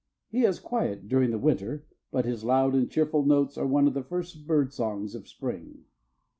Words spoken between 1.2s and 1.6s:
the